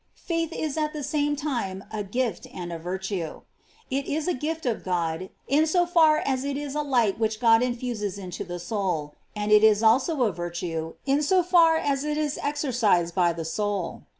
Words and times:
Faith 0.25 0.51
is 0.51 0.77
at 0.77 0.93
the 0.93 1.03
same 1.03 1.35
time 1.35 1.83
a 1.93 2.03
gift 2.03 2.47
and 2.51 2.73
a 2.73 2.79
virtue. 2.79 3.41
It 3.91 4.07
is 4.07 4.27
a 4.27 4.33
gift 4.33 4.65
of 4.65 4.83
God, 4.83 5.29
in 5.47 5.67
so 5.67 5.85
far 5.85 6.17
as 6.25 6.43
it 6.43 6.57
is 6.57 6.73
a 6.73 6.81
light 6.81 7.19
which 7.19 7.39
God 7.39 7.61
infuses 7.61 8.17
into 8.17 8.43
the 8.43 8.57
soul, 8.57 9.13
and 9.35 9.51
it 9.51 9.63
is 9.63 9.83
also 9.83 10.23
a 10.23 10.31
virtue 10.31 10.95
in 11.05 11.21
so 11.21 11.43
far 11.43 11.77
as 11.77 12.03
it 12.03 12.17
is 12.17 12.39
exercised 12.41 13.13
by 13.13 13.31
the 13.31 13.45
soul. 13.45 14.01